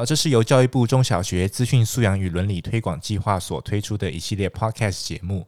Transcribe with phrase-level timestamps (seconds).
[0.00, 5.46] 呃，这是由教育部中小学资讯素养与伦理推广计划所推出的一系列 Podcast 节目。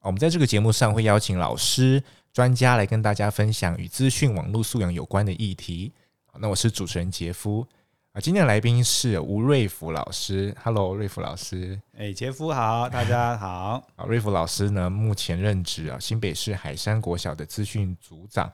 [0.00, 2.00] 我们在这个节目上会邀请老师、
[2.32, 5.92] 专家来跟大家分享与资讯网络素养有关的议题。
[6.38, 7.66] 那我是主持人杰夫
[8.12, 10.54] 啊，今天的来宾是吴瑞福老师。
[10.62, 11.76] Hello，瑞福老师。
[11.98, 13.84] 哎，杰夫好，大家好。
[13.98, 18.52] 啊，瑞福老师呢，目前任职啊新北市海山国小的资讯组长。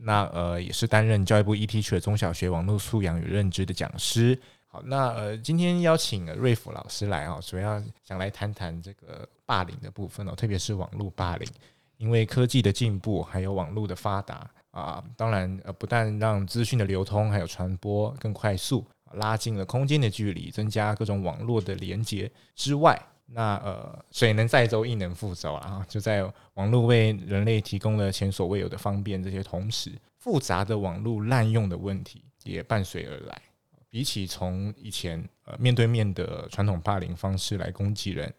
[0.00, 4.38] 那呃，也是担任教育部 eTeacher 中小学网络素养与认知的讲师。
[4.70, 11.48] 好，那呃，今天邀请瑞福老师来啊，主要想来谈谈这个霸凌的部分哦，特别是网络霸凌。
[11.96, 22.96] 因为科技的进步，还有网络的发达啊，当然呃，不但让资讯的流通还有传播更快速，拉近了空间的距离，增加各种网络的连接之外。
[23.30, 25.84] 那呃，水能载舟，亦能覆舟啊！
[25.88, 33.42] 就在网络为人类提供了前所未有的方便，这些同时，复杂的网络滥用的问题也伴随而来。
[33.90, 38.32] 比起从以前呃面对面的传统霸凌方式来攻击人，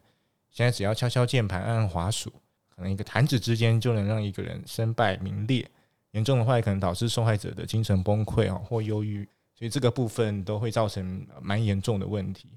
[0.49, 2.31] 现在只要敲敲键盘、按按滑鼠，
[2.75, 5.69] 可能一个弹指之间就能让一个人身败名裂。
[6.11, 9.27] 严重的话，可能导致受害者的精神崩溃啊，或忧郁。
[9.53, 12.47] 所以这个部分都会造成蛮严重的问题。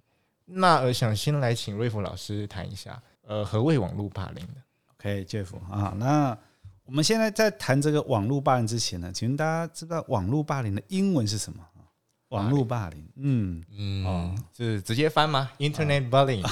[0.45, 4.55] 那呃，想先来请瑞福老师谈一下，呃，何谓网络霸凌呢
[4.95, 6.39] ？OK，Jeff 啊，那
[6.85, 11.67] 我们现在在谈这个网络霸凌之前呢，请问大家知道网络霸凌的英文是什么？
[12.33, 16.42] 网络霸凌，嗯嗯，哦，是直接翻吗？Internet bullying，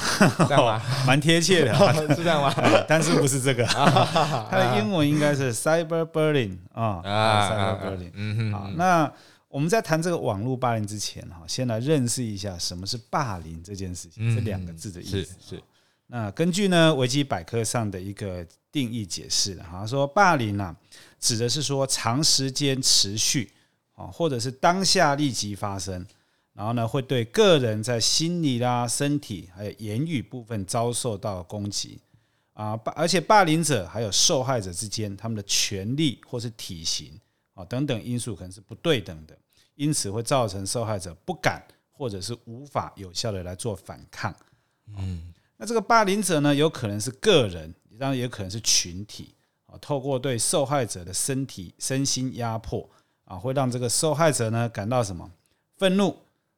[0.47, 0.83] 这样吗？
[1.07, 1.75] 蛮贴切的，
[2.15, 2.55] 是这样吗？
[2.87, 3.65] 但是不是这个？
[3.67, 8.11] 它的英文应该是 cyberbullying 啊，cyberbullying。
[8.15, 9.13] 嗯哼，好，那。
[9.51, 15.17] 我们在谈这个网络霸凌之前，哈，先来认识一下什么是霸凌这件事情，这两个字的意思。
[15.41, 15.63] 是是。
[16.07, 20.73] 那根据呢维基百科上的一个定义解释的，哈，说霸凌啊，
[21.19, 23.51] 指的是说长时间持续，
[24.01, 26.07] 啊，或者是当下立即发生，
[26.55, 32.01] 然后呢会对个人在心理啦、身体还有言语部分遭受到攻击
[32.55, 37.13] 啊，而且霸凌者还有受害者之间，他们的权利或是体型
[37.53, 37.63] 啊。
[37.67, 39.37] 等等因素可能是不对等的，
[39.75, 44.35] 因此会造成受害者不敢或者是无法有效的来做反抗。
[44.97, 49.35] 嗯，那这个霸凌者呢，有可能是个人，当然也可能是群体。
[49.67, 52.91] 啊，透过对受害者的身体、身心压迫
[53.31, 55.31] 啊，会让这个受害者呢感到什么？
[55.77, 56.09] 愤怒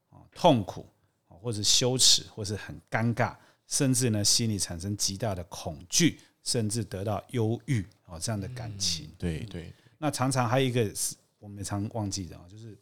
[0.08, 0.86] 啊、痛苦
[1.28, 3.36] 啊，或者羞耻，或是很尴尬，
[3.68, 9.04] 甚至呢心里产生极大的恐惧，甚至得到忧郁啊这样的感情。
[9.04, 9.70] 嗯、对对。
[9.98, 12.74] 那常常还有一个是我们常忘记的啊，就是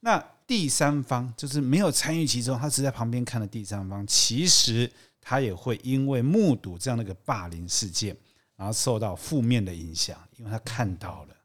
[0.00, 8.16] 那第三方，就是没有参与其中，他只在旁边看的第三方，其实他也会因为目睹这样的一个霸凌事件，
[8.56, 11.36] 然后受到负面的影响，因为他看到了。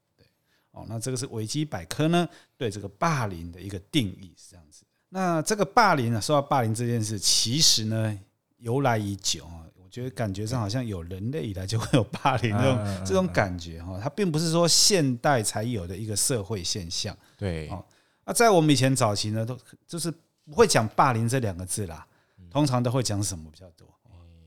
[0.73, 4.84] 对，哦，那这个是维基百科呢对这个霸凌的一个定义是这样子。
[5.09, 8.19] 那这个霸凌呢，说到霸凌这件事，其实呢
[8.57, 9.62] 由来已久啊。
[9.83, 17.16] 我觉得感觉上好像有人类以来就会有霸凌这种这种感觉哈，它并不是说现代才有的一个社会现象。
[17.38, 17.85] 对，哦
[18.25, 20.12] 那在我们以前早期呢，都就是
[20.45, 22.07] 不会讲霸凌这两个字啦，
[22.50, 23.88] 通常都会讲什么比较多？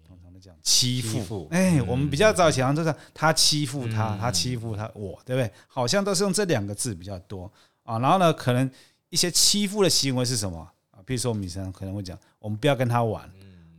[0.06, 1.48] 通常都讲欺负。
[1.50, 5.52] 哎，我们比较早期好像都是他欺负他，他欺负他，我对不对？
[5.66, 7.50] 好像都是用这两个字比较多
[7.82, 7.98] 啊。
[7.98, 8.70] 然后呢，可能
[9.08, 11.00] 一些欺负的行为是什么啊？
[11.04, 13.30] 比如说我们以前可能会讲，我们不要跟他玩。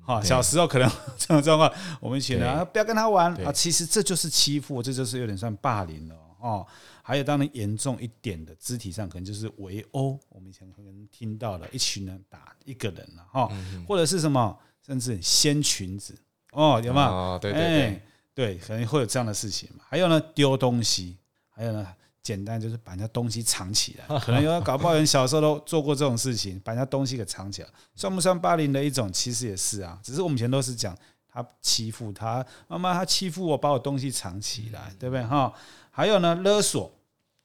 [0.05, 3.51] 啊，小时候可能这种状况，我们一群人不要跟他玩啊。
[3.51, 6.65] 其实这就是欺负，这就是有点算霸凌了哦。
[7.03, 10.17] 还有当然严重一点的肢体上，可能就是围殴。
[10.29, 13.51] 我们以前可能听到了一群人打一个人了哈，
[13.85, 16.17] 或者是什么，甚至掀裙子
[16.51, 17.39] 哦，有没有？
[17.39, 18.01] 对对对，
[18.33, 19.83] 对，可能会有这样的事情嘛。
[19.87, 21.17] 还有呢，丢东西，
[21.49, 21.87] 还有呢。
[22.23, 29.09] 简单就是把人家东西藏起来， 可能有搞不好人小时候都做过这种事情，把人家东西给藏起来，算不算霸凌的一种？
[29.13, 30.93] 其实也是啊，只是我们以前都是讲
[31.29, 35.53] 他欺负他妈妈，他欺负我，把我东西藏起来，对不对哈？
[35.89, 36.93] 还有呢，勒索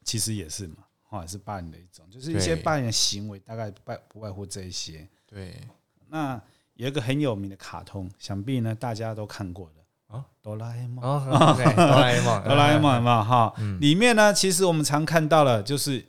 [0.03, 5.09] 其实也是嘛，哈，也是霸凌的一种，就是一些霸凌的行为，大概不不外乎这一些。
[5.27, 5.61] 对，
[6.09, 6.43] 那
[6.83, 10.21] 有一个很有名的卡通，想必呢大家都看过的。
[10.43, 16.05] 哆啦 A 梦， 哆啦 A 梦， 哆啦 A 梦嘛哈，里面呢，其实我们常看到了，就是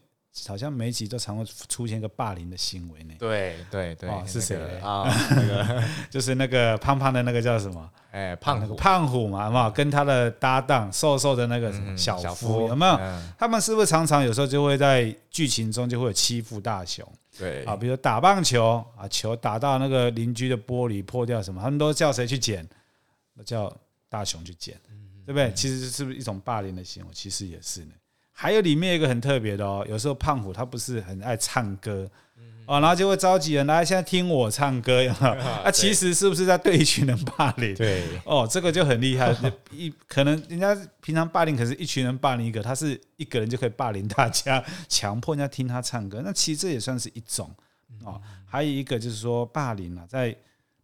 [0.47, 3.13] 好像每一集都常会出现一个霸凌的行为呢。
[3.19, 5.05] 对对对，哦、是谁啊？
[5.29, 7.87] 那个就是那个胖胖的那个叫什么？
[8.09, 9.69] 哎，胖虎，胖虎嘛，嘛？
[9.69, 12.99] 跟他的搭档瘦瘦的那个什么小夫，有没有？
[13.37, 17.07] 他们是不是常常有时候就会在剧情中就会有欺负大雄？
[17.37, 22.67] 对啊，比如打棒球啊，球打到那个邻居的玻璃破掉什么，他们都叫谁去捡？
[23.43, 23.75] 叫
[24.07, 24.79] 大雄去捡，
[25.25, 25.51] 对不对？
[25.53, 27.09] 其实是不是一种霸凌的行为？
[27.11, 27.93] 其实也是呢。
[28.31, 32.09] 还有里面一个很特别的哦，有时候胖虎他不是很爱唱歌
[32.65, 35.33] 哦，然后就会召集人来，现在听我唱歌，有没有？
[35.33, 37.75] 啊，其实是不是在对一群人霸凌？
[37.75, 39.35] 对，哦，这个就很厉害。
[39.71, 46.21] 一可能人家平常霸凌，可是一群人霸凌一个，他是一个人就可以霸凌大家，强迫人家听他唱歌。
[46.23, 47.49] 那其实这也算是一种
[48.03, 48.21] 哦。
[48.45, 50.35] 还有一个就是说霸凌啊，在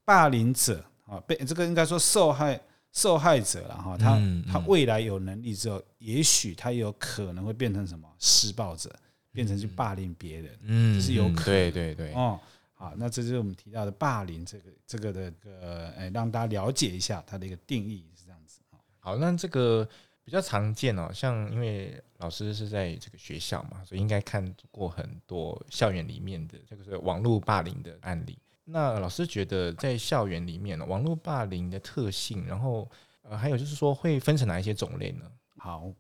[0.04, 2.60] 霸凌者啊被这个应该说受害。
[2.92, 4.20] 受害者了哈，他
[4.52, 8.92] 他未来有能力之后，也许他有可能会变成什么施暴者，
[9.31, 11.44] 变成去霸凌别人，嗯，这是有可能。
[11.46, 12.40] 对对对，哦，
[12.74, 18.62] 好，那这就是我们提到的霸凌这个这个的个，哎，让大家了解一下它的一个定义是这样子。
[19.00, 19.88] 好，那这个
[20.24, 28.38] 比较常见哦，像因为老师是在这个学校嘛，所以应该看过很多校园里面的这个是网络霸凌的案例。
[28.72, 32.88] 那老师觉得，在校园里面，网络霸凌的特性，然后
[33.24, 35.25] 呃，还有就是说，会分成哪一些种类呢？
[35.58, 35.92] 好，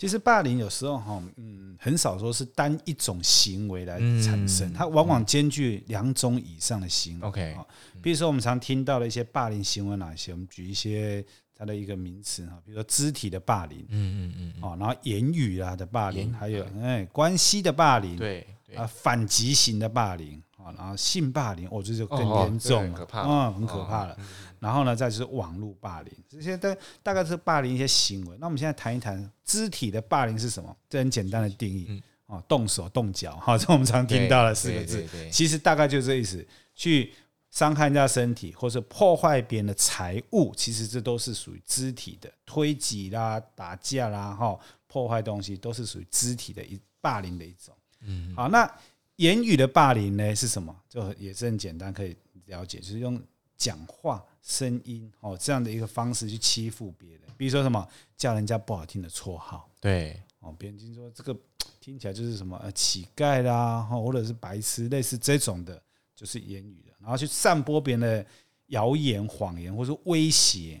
[0.00, 7.28] 其实霸凌有时候哈，嗯，很少说是单一种行为来产生，它往往兼具两种以上的行为。
[7.28, 7.54] OK，
[8.00, 10.32] 比如说我们常听到的一些霸凌行为哪些？
[10.32, 11.22] 我们举一些
[11.54, 20.42] 它的一个名词哈，比如说肢体的霸凌，嗯嗯嗯，哦，然后言语啊的霸凌，还有哎关系的霸凌，对啊，反击型的霸凌。
[20.62, 24.16] 啊，然后性霸凌，我觉得就更严重了，嗯，很可怕了。
[24.58, 28.36] 然后呢，再就是网络霸凌，这些都大概是霸凌一些行为。
[28.38, 30.76] 那我们现在谈一谈肢体的霸凌是什么？
[30.88, 37.10] 这很简单的定义，啊，动手动脚，哈，这我们常听到的四个字，其实大概就是这意思，去
[37.50, 47.74] 伤害人家身体，或是破坏别人的财物，其实这都是属于肢体的推挤啦、打架啦、哈，破坏东西，都是属于肢体的一霸凌的一种。
[48.02, 48.70] 嗯，好，那。
[49.20, 50.74] 言语的霸凌呢是什么？
[50.88, 53.22] 就也是很简单，可以了解，就是用
[53.54, 57.20] 讲话声音哦这样的一个方式去欺负别人。
[57.36, 57.86] 比如说什么
[58.16, 61.36] 叫人家不好听的绰号，对哦，别人听说这个
[61.80, 65.82] 听起来就是什么呃乞丐啦，或者是白痴，类似这种的，
[66.16, 68.26] 就是言语的，然后去散播别人的
[68.68, 70.80] 谣言、谎言，或是威胁，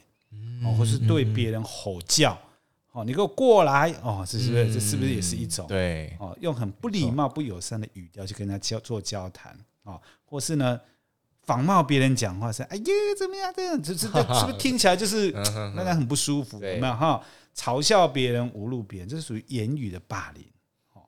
[0.64, 2.38] 哦，或是对别人吼叫。
[2.92, 3.92] 哦，你给我过来！
[4.02, 5.64] 哦，这是不是这是不是也是一种？
[5.68, 10.80] 对，哦，用很不礼貌、不友善的语调去跟他交做交谈哦，或是呢，
[11.44, 12.84] 仿冒别人讲话，说“哎呀，
[13.16, 16.56] 怎么样？”这样，这这是不是听起来就是 让人很不舒服？
[16.56, 17.24] 有没有哈？
[17.54, 20.44] 嘲笑别人、侮辱别人，这是属于言语的霸凌。
[20.94, 21.02] 哦，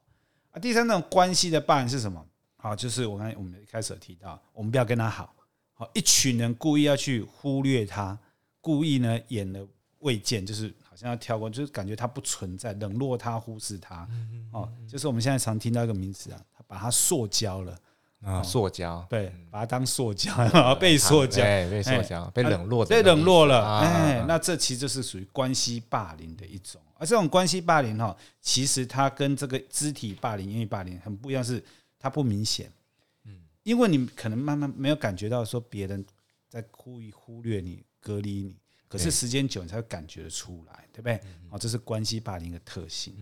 [0.52, 2.24] 啊，第三种关系的霸凌是什么？
[2.56, 5.34] 好，就是我刚才我们一开始有提到，我们不要跟他好，
[5.74, 8.16] 好，一群人故意要去忽略他，
[8.60, 9.66] 故意呢演的
[9.98, 10.72] 未见，就是。
[11.02, 14.08] 好像要跳过，就是感觉它不存在，冷落它，忽视它。
[14.52, 17.76] 哦，就是我们现在常听到一个名词啊，他把它塑胶了
[18.20, 20.32] 啊，塑胶，对，把它当塑胶，
[20.76, 23.80] 被塑胶，被塑胶，被冷落，被冷落了。
[23.80, 26.80] 哎，那这其实就是属于关系霸凌的一种。
[26.98, 31.60] 而这种关系霸凌哈，其实它跟这个肢体霸凌、言语霸凌很不一样，是
[31.98, 32.70] 它不明显。
[33.24, 36.04] 嗯，因为你可能慢慢没有感觉到说别人
[36.48, 38.56] 在故意忽略你、隔离你。
[38.92, 41.18] 可是时间久，你才会感觉得出来，对不对？
[41.48, 43.16] 哦，这是关系霸凌的特性。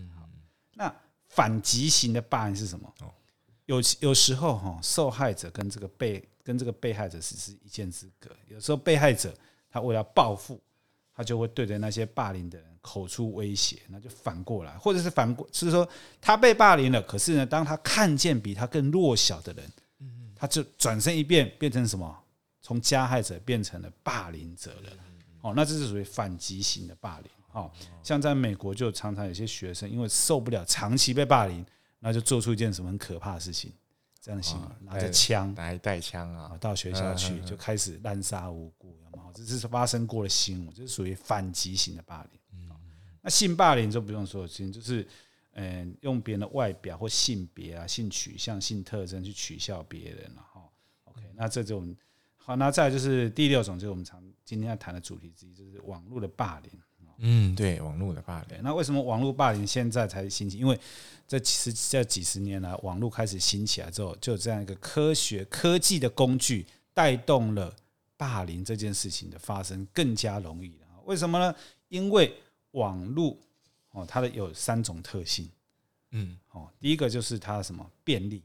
[0.74, 0.92] 那
[1.28, 2.92] 反击型的霸凌是什么？
[3.66, 8.28] 有有时候哈，受害者跟这个被跟这个被害者只是一线之隔。
[8.48, 9.32] 有时候被害者
[9.70, 10.60] 他为了报复，
[11.14, 15.88] 他就会对着那些霸凌的人口出威胁，那就反过来，或者是反过，就是说
[16.20, 19.70] 他被霸凌了，可是呢，当他看见比他更弱小的人，
[20.34, 22.24] 他就转身一变，变成什么？
[22.60, 24.90] 从加害者变成了霸凌者了。
[25.40, 27.30] 哦，那这是属于反击型的霸凌。
[27.52, 27.70] 哦，
[28.02, 31.66] 像在美国就常常有些学生因为受不了长期被霸凌，
[31.98, 33.72] 那就做出一件什么很可怕的事情，
[34.20, 38.96] 这样的行为，拿着枪，拿一带枪啊，到学校去就开始滥杀无辜，
[39.34, 42.40] 这是发生过的新闻，这是属于反击型的霸凌。
[43.22, 45.06] 那性霸凌就不用说，其实就是
[45.54, 50.42] 嗯，用别人的外表或性别啊、性取向、性特征去取笑别人了。
[50.52, 50.62] 哈
[51.04, 51.94] ，OK，那这种
[52.50, 54.20] 好，那再来就是第六种，就是我们常。
[54.44, 56.72] 今天要谈的主题之一就是网络的霸凌。
[57.18, 58.58] 嗯，对，网络的霸凌。
[58.60, 60.58] 那为什么网络霸凌现在才兴起？
[60.58, 60.76] 因为
[61.28, 67.72] 这其实这几十年来，网络开始兴起来之后，就有这样一个科学科技的工具，带动了
[68.16, 70.86] 霸凌这件事情的发生更加容易了。
[71.04, 71.54] 为什么呢？
[71.86, 72.34] 因为
[72.72, 73.38] 网络
[73.92, 75.48] 哦，它的有三种特性
[76.10, 78.42] 嗯，哦，第一个就是它什么便利，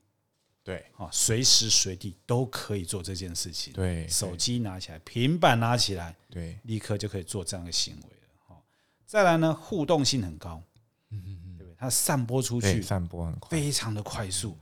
[0.66, 3.72] 对，啊，随时随地都可以做这件事情。
[3.72, 8.28] 对，手机拿起来，平板拿起来，对，立刻就可以做这样的行为了。
[8.48, 8.60] 哈，
[9.06, 10.60] 再来呢，互动性很高，
[11.12, 11.78] 嗯嗯嗯，对不对？
[11.78, 14.58] 它散播出去，散播很快，非常的快速。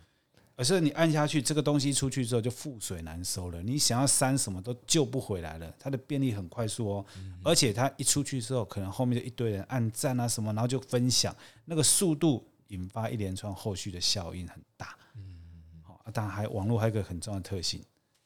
[0.55, 3.63] 而是你按下去，这个东西出去之后就覆水难收了。
[3.63, 5.73] 你想要删什么都救不回来了。
[5.79, 7.05] 它的便利很快速哦，
[7.43, 14.95] 而且它一出去之后，可能后面就一堆人按赞啊什么，然后就分享，那个速度引发一连串后续的效应很大。
[16.03, 17.81] 好，当然还网络还有一个很重要的特性，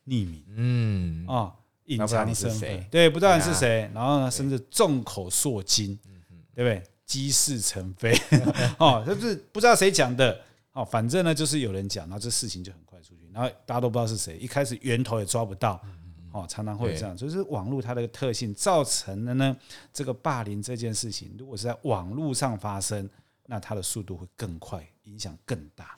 [0.05, 0.43] 匿名。
[0.49, 1.55] 嗯啊，
[1.85, 5.97] 隐藏身份，对，不知道你是谁，然后呢，甚至众口铄金，
[6.53, 6.83] 对不对？
[7.05, 8.13] 积事成非，
[8.77, 10.41] 哦，就是不知道谁讲的。
[10.73, 15.81] 哦，反正呢，就是有人讲，然后这事情就很快出去，然后大家都不知道是谁，一开始源头也抓不到，
[16.31, 19.57] 哦，常常会这样，就是网络它的特性造成了呢，
[19.91, 23.09] 这个霸凌这件事情，如果是在网络上发生，
[23.47, 25.97] 那它的速度会更快，影响更大。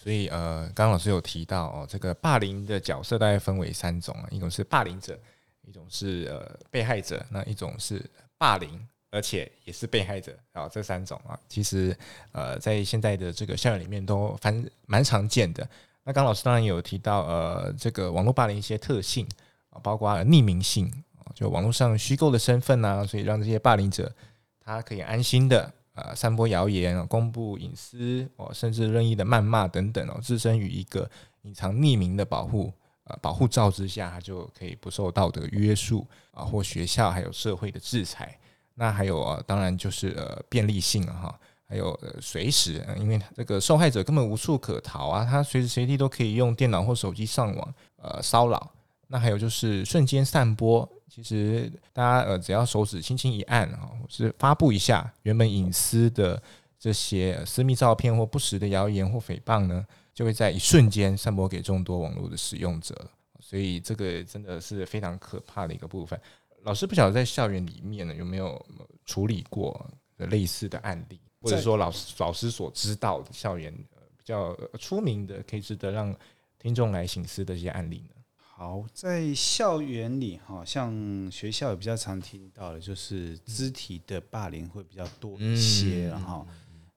[0.00, 5.18] 所以呃，刚刚老师有提到哦，这个霸凌的角色大概分为三种啊，一种是霸凌者，
[5.66, 8.02] 一种是呃被害者，那一种是
[8.38, 8.86] 霸凌。
[9.12, 11.92] 而且也是被害者啊，这三种啊，其实
[12.30, 15.68] 呃，在现在的这个校园里面都蛮蛮常见的。
[16.04, 19.28] 那刚老师当然有提到呃，这个网络霸凌一些特性
[19.70, 20.86] 啊，包括匿名性
[21.18, 24.14] 啊，就网络上虚构的身份呐，所以让这些霸凌者
[24.60, 31.08] 他可以安心的呃散播谣言、公布隐私哦，甚至任意的谩骂等等哦，置身于一个
[31.42, 32.72] 隐藏匿名的保护
[33.04, 38.38] 呃保护罩之下，他就可以不受道德约束啊，或学校还有社会的制裁。
[38.74, 48.70] 那还有啊，当然就是呃便利性哈，还有呃随时，因为这个受害者根本无处可逃啊，他随时随地都可以用电脑或手机上网呃骚扰。
[49.12, 56.40] 那还有就是瞬间散播，其实大家呃只要手指轻轻一按啊，或是发布一下原本隐私的
[56.78, 62.94] 这些私密照片或不实的谣言或诽谤呢，就会在一瞬间散播给众多网络的使用者。
[63.40, 66.18] 所以这个真的是非常可怕的一个部分。
[66.62, 68.64] 老师不晓得在校园里面呢有没有
[69.04, 69.84] 处理过
[70.16, 73.74] 类似的案例，或者说老师老师所知道的校园
[74.16, 76.14] 比较出名的，可以值得让
[76.58, 78.14] 听众来醒思的一些案例呢？
[78.60, 80.92] 好，在校园里哈，像
[81.30, 86.46] 学校也比较常听到的，就是肢体的霸凌会比较多一些哈。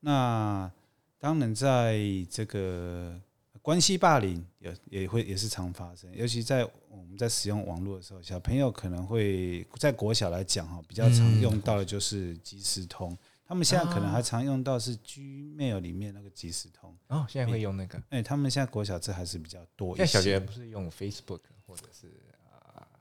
[0.02, 0.70] 那
[1.18, 1.98] 当然在
[2.30, 3.18] 这个。
[3.62, 13.18] 关系霸凌也也会也是常发生，尤其在我们在使用网络的时候，小朋友可能会在国小来讲哈，比较常用到的就是即时通。
[13.46, 16.96] 他们现在可能还常用到是 Gmail 里面那个即时通。
[17.08, 18.02] 哦，现在会用那个？
[18.10, 19.96] 哎，他们现在国小这还是比较多。
[19.96, 22.08] 现在小学不是用 Facebook 或者是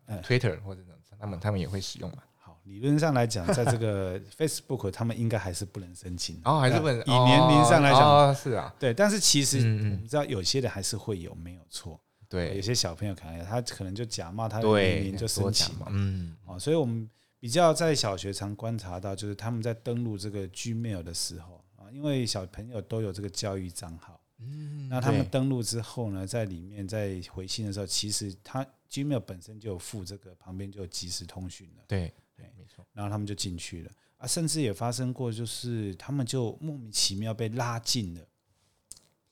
[0.06, 2.18] 啊 Twitter 或者什么，他们他们也会使用嘛？
[2.37, 6.40] 好理论上来讲，在这个 Facebook，他们应该还是不能申请。
[6.44, 6.99] 哦，还是不能。
[6.99, 8.92] 以年龄上来讲，是啊，对。
[8.92, 12.00] 但是其实我们知道，有些的还是会有，没有错。
[12.28, 15.87] 对，有些小朋友可能他可能就假冒他的年龄就申请嘛。
[15.90, 16.37] 嗯。
[16.46, 17.08] 哦，所以我们
[17.42, 24.20] 比较在小学常观察到，就是他们在登录这个 Gmail 的时候啊，因为小朋友都有这个教育账号。
[24.38, 24.88] 嗯。
[24.88, 31.82] 那他们登录之后呢，在里面在回信的时候，其实他 Gmail 本身就有附这个，旁边就有即时通讯了。
[31.88, 32.87] 对对，没错。
[32.92, 38.20] 然后他们就进去了啊，甚至也发生过，就是他们就莫名其妙被拉进了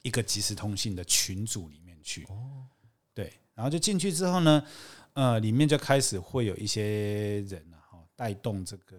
[0.02, 2.24] 一个即时通信的群组里面去。
[2.24, 2.66] 哦，
[3.14, 4.66] 对，然后就进去之后呢，
[5.12, 7.79] 呃，里面就开始会有一些人啊，哈，
[8.20, 8.98] 带动这个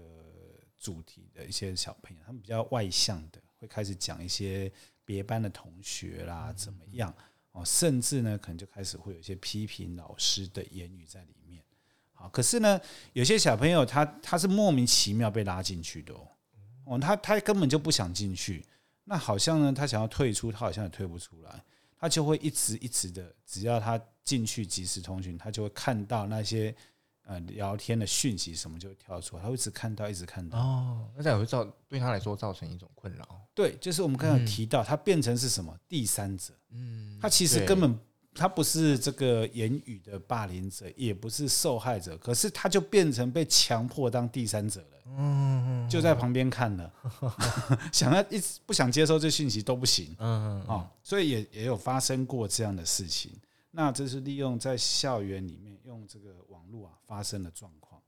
[0.80, 4.72] 主题的一些小朋友，他们比较外向的，会开始讲一些
[5.06, 7.14] 别班的同学啦怎么样
[7.52, 11.64] 哦，甚至呢，可能就开始会有一些批评老师的言语在里面。
[12.14, 12.82] 好可是呢，
[13.14, 16.28] 有些小朋友他他是莫名其妙被拉进去的哦，
[16.86, 18.66] 哦，他他根本就不想进去，
[19.04, 21.64] 那好像呢，他想要退出，他好像也退不出来，
[21.96, 26.76] 他就会一直一直的，只要他进去即时通讯，他就会看到那些
[27.32, 33.26] 呃聊天的讯息什么就会跳出来，他会一直看到，一直看到哦，那这样会造对他来说造成一种困扰。
[33.54, 37.98] 对，就是我们刚才提到，他变成是什么第三者，嗯，他其实根本。
[38.34, 44.98] 他不是这个言语的霸凌者，也不是受害者，可是他就变成被强迫当第三者了。
[45.18, 46.94] 嗯，就在旁边看了，
[47.92, 50.16] 想要一直不想接收这讯息都不行。
[50.18, 53.34] 嗯嗯，所以也也有发生过这样的事情。
[53.72, 58.02] 那这是利用在校园里面用这个网络啊发生的状况。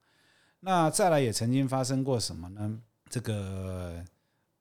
[0.60, 2.82] 那再来也曾经发生过什么呢？
[3.10, 4.06] 这个。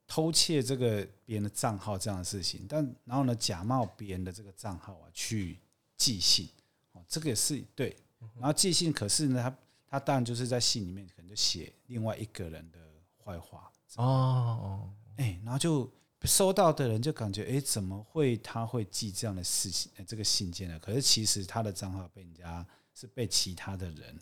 [0.04, 5.58] 偷窃这个别人的账号这样的事情，但然后呢，假冒别人的这个账号啊去
[5.96, 6.46] 寄信，
[6.92, 7.96] 哦，这个也是对。
[8.34, 9.56] 然后寄信，可是呢，他
[9.88, 12.78] 他当然就是在信里面可能就写另外一个人的
[13.24, 15.90] 坏话哦哦，哎，然后就
[16.24, 19.90] 收到的人就感觉，哎，怎么会他会寄这样的事情？
[20.06, 20.78] 这个信件呢？
[20.78, 24.18] 可是其实他的账号被人家是被其他的人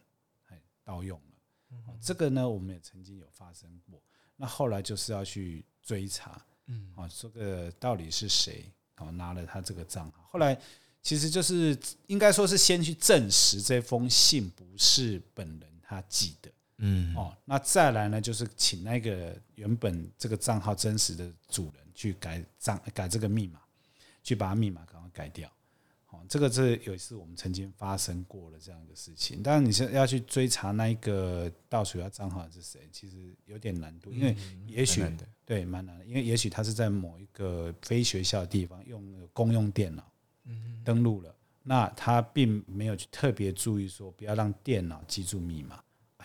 [0.49, 1.25] 哎盗用了。
[1.73, 4.03] 嗯、这个呢，我们也曾经有发生过。
[4.37, 8.65] 那后来就是要去追查，嗯，啊，这个到底是谁
[8.97, 10.29] 哦拿了他这个账号？
[10.31, 10.59] 后来
[11.03, 16.51] 其实就是应该说是先去证实这封信不是本人他寄的。
[16.83, 23.61] 嗯，哦，那再来呢，就是请那个原本这个账号真实的主人去改账改这个密码，
[24.23, 25.51] 去把密码赶快改掉。
[26.09, 29.43] 哦，这个是有一次我们曾经发生过的这样一个事情。
[29.43, 34.35] 当然，你是要去追查那一个盗取他账号是谁，其实有点难度，因为
[34.67, 35.05] 也许
[35.45, 40.11] 对蛮难的，因为也许他是在某一个非学校的地方用公用电脑
[40.83, 41.33] 登录了，
[41.63, 45.81] 那他并没有去特别注意说不要让电脑记住密码。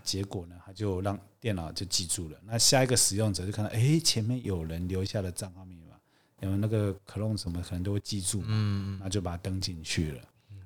[0.06, 2.40] 结果呢，他就让电脑就记住了。
[2.46, 5.98] 那下一个使用者就看到，哎，前面有人留下了账号密码，
[6.42, 10.22] 因为那个 clone 什么可能都会记住，嗯，那就把它登进去了，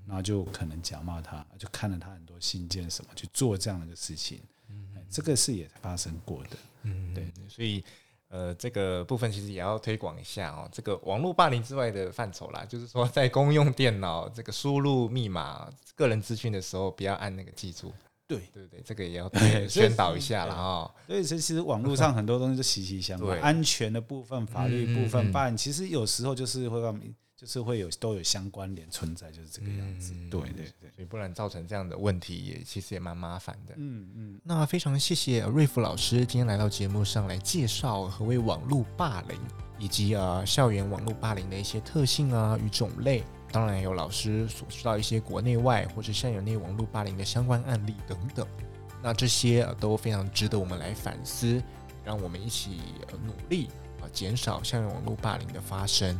[0.05, 4.39] 然后就可能假冒他，就看了他很多信件什么，去做这样的一个事情。
[4.69, 6.58] 嗯，这个事也发生过的。
[6.84, 7.84] 嗯，对，所以
[8.27, 10.69] 呃，这个部分其实也要推广一下哦。
[10.72, 17.91] 这个网络霸凌之外的范畴啦，就是说在公用电脑这个输入密码、个人资讯的时候，不要按那个记住。
[18.29, 19.27] 对对对，这个也要
[19.67, 20.93] 宣导一下了哈。
[21.07, 27.01] 所以，其实网络上很多东西都息息相关， 安全的部分、法律部分，当然其实有时候就是会让，
[27.36, 30.13] 就是会有都有相关联存在，就是这个样子。
[30.29, 33.74] 对对对，所以不然造成这样的问题，也其实也蛮麻烦的。
[33.77, 34.41] 嗯嗯。
[34.43, 39.39] 那非常谢谢瑞福老师今天来到节目上来介绍何谓网络霸凌，
[39.79, 43.24] 以及啊校园网络霸凌的一些特性啊与种类。
[43.51, 48.48] 当然有老师所知道一些国内外或者校园内网络霸凌的相关案例等等，
[49.01, 51.62] 那这些都非常值得我们来反思，
[52.03, 52.79] 让我们一起
[53.25, 53.70] 努力
[54.01, 56.20] 啊减少校园网络霸凌的发生。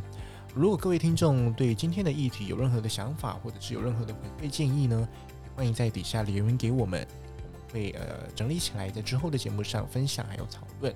[0.56, 5.08] 如果各位听众对今天的议题有任何的想法，或者是有任何的回馈建议呢，
[5.56, 10.94] 欢迎在底下留言给我们，我们会呃整理起来在之后的节目上分享还有讨论。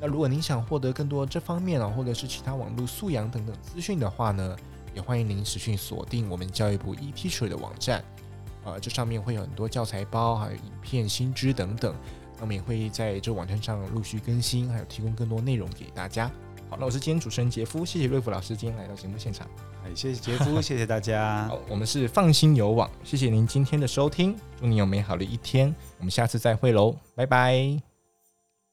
[0.00, 4.56] 那如果您想获得更多这方面啊，或者是其他网络素养等等资讯的话呢，
[4.94, 8.04] 也欢迎您持续锁定我们教育部 eTeacher 的网站，
[8.64, 11.94] 呃，这上面会有很多教材包，还有影片、新知等等。
[12.36, 16.30] 那我们也会在这网站上陆续更新，还有提供更多内容给大家。
[16.70, 19.48] 好，那我是今天主持人杰夫，谢谢瑞福老师今天来到节目现场。
[19.84, 21.46] 哎，谢谢杰夫，谢谢大家。
[21.50, 27.80] 好，我们是放心有网，谢谢您今天的收听，祝您有美好的一天，我们下次再会喽，拜拜。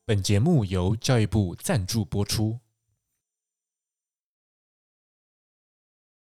[0.05, 2.64] 本节目由教育部赞助播出。